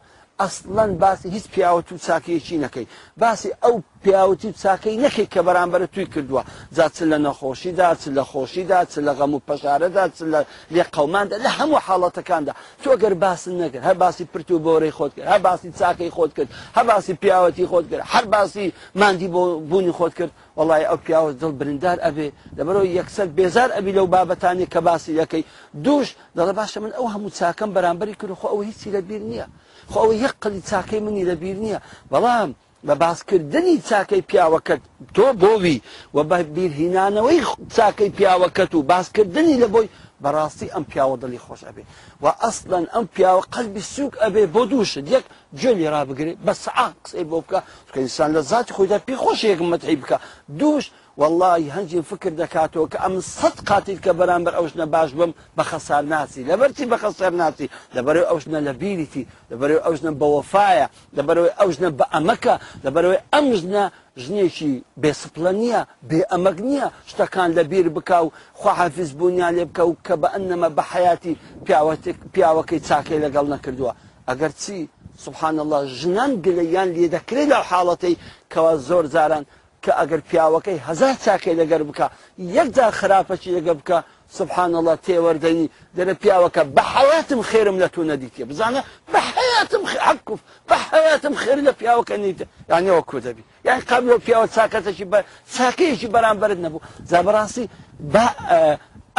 ئەسڵەن 0.44 0.92
باسی 1.04 1.30
هیچ 1.30 1.46
پیاوە 1.54 1.92
و 1.94 1.98
چاکیەکی 2.08 2.58
نەکەی 2.64 2.86
باسی 3.18 3.50
ئەو 3.64 3.76
پیاوتی 4.04 4.52
چاکەی 4.64 4.98
نەکەی 5.06 5.28
کە 5.34 5.42
بەرامبەر 5.48 5.86
توی 5.94 6.06
کردووە 6.06 6.44
زاچ 6.72 6.96
لە 7.12 7.18
نەخۆشیدا 7.26 7.90
چ 8.02 8.04
لە 8.18 8.24
خۆشیدا 8.32 8.80
چ 8.92 8.94
لە 9.08 9.14
غەم 9.20 9.34
و 9.34 9.40
پەژارەدا 9.48 10.06
چ 10.16 10.20
لە 10.34 10.42
لێ 10.72 10.84
قەماندا 10.96 11.38
لە 11.46 11.50
هەموو 11.60 11.80
حاڵەتەکاندا 11.88 12.54
تۆگەر 12.84 13.14
باسن 13.24 13.54
نەکرد 13.62 13.84
هەر 13.88 13.94
باسی 14.04 14.26
پرت 14.26 14.50
و 14.52 14.60
بۆڕی 14.66 14.92
خۆت 14.98 15.12
کرد 15.16 15.28
هە 15.34 15.40
باسی 15.48 15.70
چاکەی 15.80 16.12
خۆت 16.18 16.32
کرد 16.38 16.50
هە 16.78 16.82
باسی 16.90 17.14
پیاوەتی 17.22 17.66
خۆت 17.72 17.86
کرد 17.92 18.04
هەر 18.14 18.26
باسی 18.34 18.66
مادی 18.96 19.28
بۆ 19.28 19.42
بوونی 19.70 19.92
خۆت 20.00 20.14
کرد 20.20 20.32
وڵی 20.60 20.84
ئەو 20.90 20.98
پیاوە 21.06 21.32
دڵ 21.42 21.52
برندار 21.60 21.98
ئەبێ 22.06 22.28
لەبەرەوە 22.58 22.86
یەکسەر 23.00 23.28
بێزار 23.38 23.70
ئەبی 23.76 23.92
لەو 23.98 24.08
بابەتانی 24.16 24.66
کە 24.74 24.80
باسی 24.88 25.12
یەکەی 25.22 25.44
دوش 25.86 26.08
دەڵە 26.38 26.54
باشە 26.60 26.78
من 26.84 26.92
ئەو 26.98 27.08
هەموو 27.14 27.30
چاکەم 27.40 27.70
بەرامبەری 27.76 28.16
کرد 28.22 28.32
خۆ 28.42 28.46
ئەو 28.54 28.62
هیچی 28.70 28.90
لەبییر 28.96 29.24
نییە 29.32 29.48
خۆ 29.92 29.98
ئەوە 30.04 30.16
یەک 30.26 30.36
قەلی 30.44 30.62
چاکەی 30.70 31.02
منی 31.06 31.28
لەبیر 31.32 31.58
نییە 31.64 31.80
بەڵام 32.12 32.50
بە 32.88 32.94
باسکردنی 33.04 33.76
چاکەی 33.90 34.22
پیاوەکەت 34.30 34.82
تۆ 35.16 35.26
بۆوی 35.44 35.78
و 36.16 36.18
بە 36.30 36.38
بیرهینانەوەی 36.56 37.40
چاکەی 37.76 38.10
پیاوەکەت 38.18 38.72
و 38.76 38.84
باسکردنی 38.92 39.56
لە 39.64 39.68
بۆی 39.74 39.90
بەڕاستی 40.24 40.72
ئەم 40.74 40.84
پیاوە 40.92 41.18
دڵی 41.24 41.44
خۆش 41.46 41.62
ئەبێ 41.68 41.84
و 42.24 42.26
ئەسڵەن 42.42 42.86
ئەم 42.94 43.06
پیاوە 43.16 43.42
قەلبی 43.54 43.84
سوک 43.96 44.14
ئەبێ 44.24 44.44
بۆ 44.54 44.62
دووشت 44.72 44.96
یەک 45.16 45.26
جێلی 45.60 45.92
ڕابگرێت 45.94 46.38
بە 46.46 46.54
سعا 46.64 46.88
قسەی 47.04 47.26
بۆ 47.32 47.38
بکە 47.44 47.60
کەئسان 47.94 48.30
لە 48.36 48.42
زاتی 48.52 48.74
خۆیدا 48.76 48.98
پێی 49.06 49.18
خۆش 49.24 49.40
یەکمەتی 49.52 49.98
بکە 50.02 50.18
دووشت 50.60 50.92
واللهی 51.18 51.70
هەنجی 51.76 52.02
فکر 52.12 52.32
دەکاتەوە 52.42 52.88
کە 52.92 52.98
ئەم 53.06 53.16
سەد 53.38 53.58
قاتیل 53.70 54.00
کە 54.06 54.12
بەرامبەر 54.20 54.54
ئەوش 54.60 54.74
نە 54.82 54.86
باش 54.96 55.10
بم 55.20 55.32
بە 55.58 55.64
خەسار 55.70 56.04
ناسی 56.14 56.42
لەبەرچی 56.50 56.86
بە 56.92 56.98
خەسەر 57.04 57.32
ناسی 57.42 57.68
لەبەرەوەی 57.96 58.30
ئەوشنە 58.30 58.60
لە 58.68 58.74
بیریتی 58.82 59.24
لەبەرەوەی 59.52 59.84
ئەوژنە 59.86 60.12
بەوەفاایە 60.22 60.88
لەبەرەوەی 61.18 61.52
ئەوژنە 61.60 61.90
بە 62.00 62.06
ئەمەکە 62.14 62.56
لەبەرەوەی 62.86 63.20
ئەمژنە 63.34 63.84
ژنێکی 64.24 64.74
بێسپڵە 65.02 65.52
نییە 65.60 65.82
بێ 66.10 66.20
ئەمەک 66.34 66.58
نییە 66.68 66.88
شتەکان 67.10 67.50
لە 67.58 67.64
بیر 67.72 67.88
بکاو 67.96 68.26
خواحافز 68.60 69.10
بوونیان 69.18 69.54
لێ 69.58 69.66
بکە 69.70 69.84
و 69.90 69.96
کە 70.06 70.14
بە 70.22 70.28
ئەنەمە 70.34 70.70
بە 70.78 70.84
حیاتی 70.92 71.34
پیاوەکەی 72.36 72.80
چاکەی 72.88 73.20
لەگەڵ 73.26 73.46
نەکردووە 73.54 73.92
ئەگەر 74.30 74.52
چی 74.62 74.78
سبحان 75.26 75.56
الله 75.64 75.82
ژنان 76.00 76.32
گلەیان 76.46 76.90
لێ 76.96 77.06
دەکرێت 77.16 77.48
لە 77.52 77.60
حاڵەتی 77.70 78.14
کەوا 78.54 78.74
زۆر 78.90 79.06
زاران 79.16 79.44
کە 79.84 79.92
ئەگەر 80.00 80.22
پیاوەکەی 80.32 80.78
هزار 80.88 81.16
چاکەی 81.26 81.56
لەگەر 81.62 81.82
بکە 81.90 82.06
یەکجار 82.60 82.92
خراپەچی 83.00 83.52
لەگە 83.58 83.74
بکە 83.80 83.98
سبحانەڵە 84.38 84.94
تێوەردەنی 85.08 85.68
دەرە 85.98 86.14
پیاوەکە 86.22 86.64
بە 86.76 86.84
حەیاتم 86.94 87.42
خێرم 87.50 87.78
لە 87.84 87.88
تو 87.94 88.02
نەدیتێ 88.10 88.44
بزانە 88.52 88.82
بە 89.14 89.20
حەیاتم 89.32 89.84
حکوف 90.06 90.40
بە 90.70 90.76
حەیاتم 90.92 91.36
خێر 91.44 91.60
لە 91.68 91.72
پیاوەکە 91.80 92.16
نیتە 92.24 92.46
یانەوە 92.72 93.02
کودەبی 93.12 93.44
یان 93.68 93.80
قبلەوە 93.92 94.20
پیاوە 94.26 94.48
چاکەتەشی 94.56 95.06
بە 95.14 95.20
چاکەیەکی 95.56 96.08
بەرامبرت 96.16 96.60
نەبوو 96.66 96.82
زابڕاستی 97.12 97.66
بە 98.14 98.26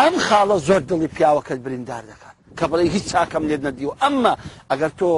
ئەم 0.01 0.15
خاڵە 0.27 0.57
زۆر 0.67 0.83
دڵی 0.89 1.09
پیاوەکەت 1.17 1.61
بریندار 1.65 2.03
دەکات 2.11 2.35
کە 2.59 2.65
بڵێ 2.71 2.85
هیچ 2.97 3.05
چاکەم 3.13 3.45
لێت 3.49 3.63
نەدیوە 3.69 3.95
ئەمما 4.03 4.35
ئەگەر 4.71 4.91
تۆ 4.99 5.11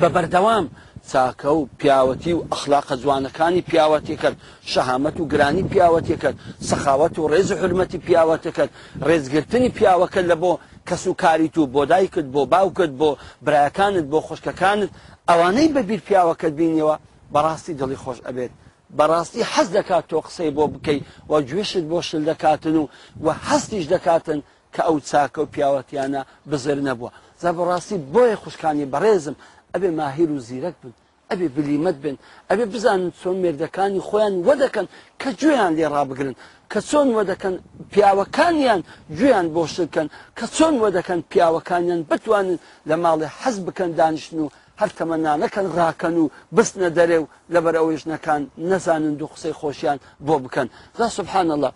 بە 0.00 0.08
بەردەوام 0.14 0.66
چاکە 1.12 1.46
و 1.48 1.66
پیاوەتی 1.78 2.28
و 2.32 2.42
ئەخلاقە 2.54 2.92
جوانەکانی 3.02 3.62
پیاوەتێکرد 3.68 4.36
شەهامەت 4.74 5.20
و 5.20 5.28
گرانی 5.32 5.64
پیاوەتێکرد 5.72 6.36
سەخاوەت 6.68 7.18
و 7.18 7.28
ڕێز 7.32 7.50
و 7.52 7.56
حرمەتی 7.62 7.98
پیاوەتەکەت 8.06 8.70
ڕێزگرتنی 9.08 9.68
پیاوەکە 9.78 10.20
لە 10.30 10.34
بۆ 10.42 10.52
کەس 10.88 11.06
و 11.06 11.14
کاریت 11.22 11.58
و 11.58 11.66
بۆ 11.66 11.86
دایکت 11.88 12.24
بۆ 12.34 12.46
باوکت 12.52 12.92
بۆ 13.00 13.10
برایەکانت 13.46 14.06
بۆ 14.12 14.18
خشکەکانت 14.28 14.90
ئەوانەی 15.28 15.68
بەبییر 15.76 16.00
پیاوەکەت 16.08 16.52
بینیەوە 16.58 16.96
بەڕاستی 17.34 17.74
دڵی 17.80 17.96
خۆش 18.04 18.18
ئەبێت 18.26 18.52
بەڕاستی 18.98 19.42
حەز 19.52 19.68
دەکات 19.78 20.04
تۆ 20.10 20.16
قسەی 20.26 20.50
بۆ 20.56 20.64
بکەیت 20.72 21.02
و 21.30 21.34
گوێشت 21.48 21.82
بۆ 21.90 21.98
شل 22.08 22.22
دەکاتن 22.30 22.76
و 22.76 22.86
و 23.24 23.28
هەستیش 23.48 23.84
دەکاتن 23.94 24.38
کە 24.74 24.82
ئەو 24.88 24.96
چاکە 25.10 25.38
و 25.42 25.46
پیاوەتیانە 25.54 26.22
بزر 26.50 26.78
نەبووە 26.88 27.10
زە 27.42 27.48
بەڕاستی 27.58 27.96
بۆیە 28.12 28.34
خوشکانی 28.42 28.86
بەڕێزم 28.92 29.34
ئەبێ 29.74 29.90
ماهیر 29.98 30.30
و 30.32 30.38
زیرەک 30.48 30.76
بن 30.82 30.92
ئەبێ 31.30 31.46
بلیمت 31.56 31.96
بن 32.04 32.16
ئەبێ 32.50 32.64
بزانن 32.74 33.10
چۆن 33.20 33.36
مێردەکانی 33.44 34.02
خۆیان 34.08 34.34
وە 34.46 34.54
دەکەن 34.62 34.86
کە 35.20 35.30
گوێیان 35.40 35.72
لێ 35.78 35.86
ڕابگرن 35.94 36.34
کە 36.72 36.80
چۆن 36.90 37.08
وە 37.16 37.22
دەکەن 37.30 37.54
پیاوەکانیان 37.92 38.80
گوێیان 39.18 39.46
بۆشکن 39.56 40.06
کە 40.38 40.46
چۆن 40.56 40.74
وە 40.82 40.88
دەکەن 40.96 41.20
پیاوەکانیان 41.30 42.00
بتوانن 42.10 42.58
لە 42.88 42.96
ماڵێ 43.04 43.28
حەز 43.40 43.56
بکەن 43.66 43.90
دانیشتن 43.98 44.38
و 44.42 44.46
هەر 44.80 44.90
تەمەنانەکەن 44.98 45.66
ڕاکەن 45.78 46.14
و 46.22 46.24
بستنە 46.56 46.90
دەرێ 46.98 47.18
و 47.22 47.26
لەبەر 47.54 47.74
ئەوێژنەکان 47.80 48.42
نەزانن 48.70 49.14
دوو 49.20 49.32
قسەی 49.34 49.54
خۆشیان 49.60 49.98
بۆ 50.26 50.34
بکەن 50.44 50.68
لا 51.00 51.06
سبحان 51.18 51.48
الله 51.56 51.72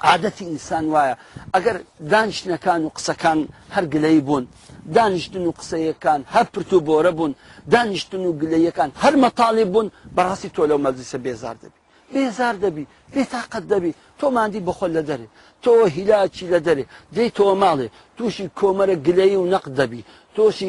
عادەتی 0.00 0.44
ئینسان 0.50 0.84
وایە 0.94 1.14
ئەگەر 1.54 1.76
دانیشتەکان 2.12 2.80
و 2.86 2.88
قسەکان 2.96 3.38
هەر 3.74 3.84
گلەی 3.94 4.20
بوون 4.26 4.44
دانیشتن 4.96 5.44
و 5.46 5.52
قسەیەکان 5.60 6.20
هەر 6.34 6.46
پرت 6.52 6.70
و 6.72 6.78
بۆرە 6.88 7.12
بوون 7.18 7.32
دانیشتن 7.72 8.22
و 8.26 8.32
گلەیەکان 8.42 8.90
هەر 9.02 9.14
مەتاڵی 9.24 9.64
بوون 9.74 9.86
بەڕاستی 10.16 10.48
تۆ 10.56 10.62
لەو 10.70 10.78
مەزیسە 10.84 11.18
بێزار 11.26 11.56
دەبی 11.62 11.82
بێزار 12.14 12.54
دەبی 12.64 12.84
بێتاقت 13.14 13.64
دەبی 13.72 13.92
تۆ 14.20 14.24
مادی 14.36 14.60
بەخۆل 14.68 14.90
لە 14.96 15.02
دەرێ 15.08 15.26
تۆ 15.64 15.72
هیلاچی 15.96 16.46
لە 16.52 16.58
دەرێ 16.66 16.84
دەی 17.16 17.28
تۆ 17.38 17.44
ماڵێ 17.62 17.88
تووشی 18.16 18.46
کۆمەرە 18.58 18.94
گلەی 19.06 19.36
و 19.40 19.44
نەق 19.54 19.64
دەبی 19.78 20.02
تۆشی 20.36 20.68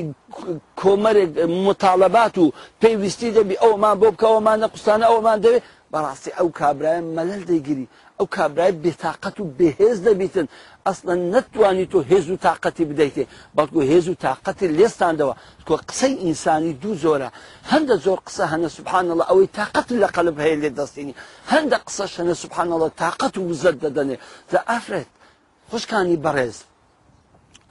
کۆمەرێک 0.81 1.31
مطالبات 1.67 2.35
و 2.41 2.45
پێویستی 2.81 3.29
دەبی 3.37 3.55
ئەومان 3.63 3.95
بۆ 4.01 4.07
بکەەوەمان 4.13 4.57
نە 4.63 4.67
قوستانە 4.73 5.05
ئەومان 5.11 5.37
دەوێت 5.45 5.63
بەڕاستی 5.93 6.31
ئەو 6.37 6.47
کابراە 6.59 6.97
مەلل 7.17 7.41
دەیگیری 7.51 7.87
ئەو 8.19 8.27
کابرای 8.37 8.73
بێتاقەت 8.83 9.37
و 9.39 9.53
بەهێز 9.59 9.97
دەبیتن 10.07 10.47
ئەسڵەن 10.85 11.19
نەتوانی 11.33 11.85
تۆ 11.91 11.99
هێز 12.09 12.25
و 12.31 12.37
تااقەتی 12.45 12.85
بدەیتێ 12.91 13.25
بەڵکو 13.57 13.79
هێز 13.91 14.05
و 14.09 14.15
تااقەتی 14.25 14.67
لێستاندەوە 14.77 15.33
کۆ 15.67 15.75
قسەی 15.89 16.13
ئینسانی 16.23 16.73
دوو 16.81 16.95
زۆرە 17.03 17.29
هەندە 17.71 17.95
زۆر 18.05 18.19
قسە 18.27 18.45
هەنە 18.53 18.69
سوبحانەڵە 18.77 19.23
ئەوەی 19.29 19.51
تااقەت 19.57 19.87
لە 20.01 20.07
قەلب 20.15 20.35
هەیە 20.43 20.57
لێ 20.61 20.69
دەستینی 20.79 21.13
هەندە 21.51 21.77
قسە 21.85 22.05
شەنە 22.13 22.35
سوبحانەڵە 22.43 22.89
تااقەت 23.01 23.33
و 23.37 23.41
وزەت 23.49 23.77
دەدەنێ 23.83 24.17
دە 24.51 24.59
ئافرێت 24.69 25.09
خوشکانی 25.71 26.21
بەڕێز 26.25 26.55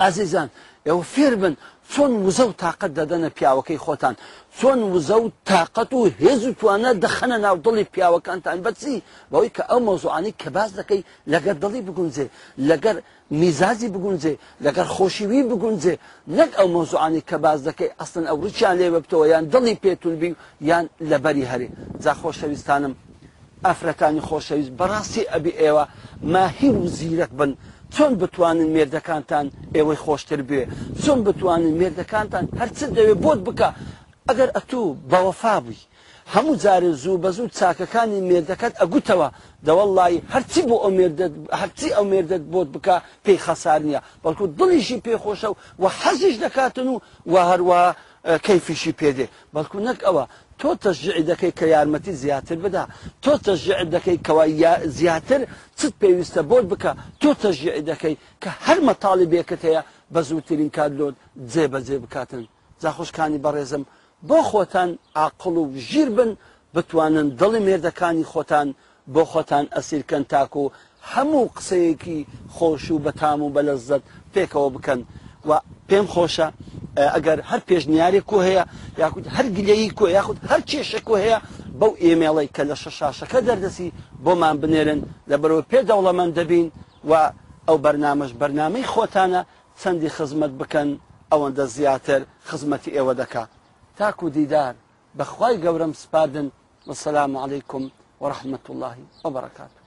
ئازیزان 0.01 0.49
ئێوە 0.87 1.05
فێر 1.15 1.35
بن 1.43 1.55
چۆن 1.95 2.13
وزە 2.27 2.45
و 2.51 2.53
تااقەت 2.63 2.93
دەدەنە 2.99 3.29
پیاوەکەی 3.39 3.79
خۆتان 3.85 4.15
چۆن 4.59 4.81
وزە 4.95 5.17
و 5.25 5.29
تااقەت 5.51 5.93
و 5.93 6.01
هێز 6.21 6.43
و 6.49 6.53
توانە 6.61 6.91
دەخەنە 7.05 7.37
ناو 7.45 7.57
دڵی 7.67 7.85
پیاوەکانتان 7.95 8.59
بەچی 8.67 8.97
بەوەی 9.33 9.51
کە 9.57 9.63
ئەو 9.71 9.79
مۆزوعانی 9.89 10.33
کە 10.41 10.49
باز 10.57 10.71
دەکەی 10.79 11.03
لەگەر 11.33 11.57
دڵی 11.65 11.81
بگونجێ 11.89 12.27
لەگەر 12.71 12.97
میزازی 13.41 13.89
بگونجێ 13.95 14.35
لەگەر 14.65 14.87
خۆشیوی 14.97 15.41
بگونجێ 15.51 15.95
نەک 16.39 16.51
ئەو 16.59 16.69
مۆزوعانی 16.77 17.23
کە 17.31 17.35
باز 17.45 17.61
دەکەی 17.69 17.91
ئەستن 18.01 18.25
ئەو 18.29 18.37
ڕچیان 18.43 18.75
لێ 18.79 18.89
بەبتەوە 18.95 19.27
یان 19.33 19.45
دڵی 19.55 19.75
پێتونبی 19.85 20.31
یان 20.71 20.85
لەبەری 21.11 21.45
هەرێ 21.53 21.69
جا 22.03 22.13
خۆشەویستانم 22.21 22.93
ئەفرەکانی 23.67 24.23
خۆشەویست 24.29 24.73
بەڕاستی 24.79 25.23
ئەبی 25.33 25.53
ئێوە 25.61 25.85
ماهی 26.33 26.71
و 26.71 26.87
زیرەک 26.97 27.33
بن 27.39 27.51
چۆن 27.97 28.13
بتوانن 28.21 28.69
مێردەکانتان 28.75 29.47
ئێوەی 29.77 29.99
خۆشتر 30.05 30.41
بێ 30.49 30.63
چۆن 31.03 31.19
بتوانن 31.27 31.73
مێردەکانتان 31.81 32.45
هەرچت 32.61 32.89
دەوێت 32.97 33.19
بۆت 33.25 33.41
بکە 33.47 33.69
ئەگەر 34.29 34.49
ئەتوو 34.57 34.87
بەوەفابووی 35.11 35.81
هەموو 36.35 36.59
جارە 36.63 36.91
زوو 37.03 37.21
بە 37.23 37.29
زوو 37.37 37.49
چاکەکانی 37.59 38.21
مێردەکەت 38.31 38.75
ئەگوتەوە 38.81 39.29
دەوەڵی 39.67 40.15
هەرچی 40.35 40.63
بۆ 40.71 40.77
هەرچی 41.61 41.89
ئەو 41.97 42.05
مێردت 42.13 42.43
بۆت 42.53 42.69
بکە 42.75 42.97
پێی 43.25 43.39
خەسار 43.47 43.81
نییە 43.89 44.01
بەڵکو 44.25 44.45
دڵیشی 44.59 44.99
پێخۆشە 45.07 45.49
و 45.53 45.57
و 45.83 45.85
حەزیش 46.01 46.37
دەکاتن 46.45 46.87
و 46.93 46.97
و 47.33 47.35
هەروە 47.51 47.81
کەیفیشی 48.47 48.93
پێدێ 49.01 49.27
بەڵکو 49.55 49.77
نەک 49.89 49.99
ئەوە 50.07 50.25
تۆ 50.63 50.73
تەژع 50.85 51.15
دەکەی 51.31 51.53
کە 51.59 51.67
یارمەتی 51.75 52.13
زیاتر 52.23 52.57
بدا 52.65 52.85
تۆ 53.25 53.31
تەژع 53.45 53.79
دەکەی 53.95 54.19
کەوا 54.27 54.47
زیاتر 54.99 55.41
چت 55.79 55.93
پێویستە 56.03 56.43
بۆت 56.51 56.65
بکە 56.73 56.93
تۆ 57.23 57.29
تەژع 57.43 57.73
دەکەی 57.91 58.17
کە 58.43 58.51
هەر 58.67 58.79
مەتاڵی 58.89 59.27
بێکت 59.33 59.63
هەیە 59.69 59.83
بە 60.15 60.21
زووترین 60.29 60.71
کات 60.77 60.91
لۆت 60.99 61.15
جێبەجێ 61.53 61.97
بکاتن 62.03 62.43
زاخۆشکانی 62.83 63.43
بەڕێزم 63.45 63.83
بۆ 64.29 64.39
خۆتان 64.51 64.91
عقل 65.27 65.55
و 65.61 65.65
ژیر 65.89 66.09
بن 66.17 66.31
بتوانن 66.75 67.29
دڵی 67.41 67.61
مێردەکانی 67.67 68.25
خۆتان 68.33 68.69
بۆ 69.15 69.23
خۆتان 69.33 69.65
ئەسیرکەن 69.77 70.25
تاکو 70.33 70.61
و 70.65 70.71
هەموو 71.13 71.47
قسەیەکی 71.57 72.19
خۆش 72.55 72.85
و 72.91 73.03
بەتام 73.07 73.41
و 73.43 73.53
بەلەزت 73.57 74.03
پێکەوە 74.35 74.69
بکەن 74.77 75.01
و 75.49 75.51
پێم 75.89 76.07
خۆشە 76.15 76.49
ئەگەر 76.97 77.39
هەر 77.51 77.61
پێشنیاری 77.69 78.21
کۆ 78.31 78.39
هەیە 78.49 78.65
یاخود 79.03 79.27
هەر 79.37 79.47
گلەیی 79.57 79.91
کۆ 79.99 80.05
یاخود 80.17 80.39
هەر 80.51 80.61
کێشە 80.71 81.01
کۆ 81.09 81.15
هەیە 81.25 81.39
بەو 81.81 81.93
ئێمێڵی 82.05 82.49
کە 82.55 82.63
لە 82.71 82.77
شەشاشەکە 82.83 83.39
دەردەسی 83.49 83.89
بۆمان 84.25 84.57
بنێرن 84.63 85.01
لە 85.31 85.37
بەرەوە 85.43 85.63
پێ 85.71 85.81
دەوڵەمەند 85.89 86.33
دەبین 86.39 86.67
و 87.09 87.13
ئەو 87.69 87.77
بەرنمەش 87.85 88.31
بەرنمەی 88.41 88.85
خۆتانە 88.93 89.41
چەندی 89.81 90.11
خزمەت 90.17 90.53
بکەن 90.61 90.89
ئەوەندە 91.33 91.65
زیاتر 91.77 92.21
خزمەتی 92.49 92.95
ئێوە 92.97 93.13
دەکات 93.21 93.51
تاکو 93.99 94.27
دیدار 94.37 94.75
بەخوای 95.19 95.57
گەورم 95.65 95.93
سپاردن 96.03 96.47
وسلام 96.89 97.33
عليكم 97.45 97.83
ورحمة 98.23 98.65
الله 98.71 98.95
وبركاته 99.25 99.81